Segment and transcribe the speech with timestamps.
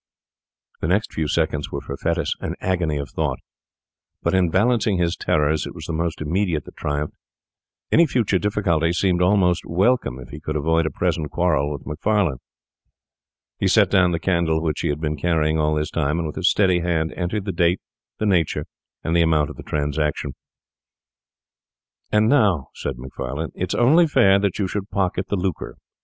[0.79, 3.37] The next few seconds were for Fettes an agony of thought;
[4.23, 7.13] but in balancing his terrors it was the most immediate that triumphed.
[7.91, 12.39] Any future difficulty seemed almost welcome if he could avoid a present quarrel with Macfarlane.
[13.59, 16.37] He set down the candle which he had been carrying all this time, and with
[16.37, 17.79] a steady hand entered the date,
[18.17, 18.65] the nature,
[19.03, 20.31] and the amount of the transaction.
[22.11, 25.77] 'And now,' said Macfarlane, 'it's only fair that you should pocket the lucre.